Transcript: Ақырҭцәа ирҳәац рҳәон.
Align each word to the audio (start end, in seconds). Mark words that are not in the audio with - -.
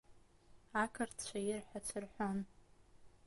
Ақырҭцәа 0.81 1.37
ирҳәац 1.49 1.87
рҳәон. 2.01 2.39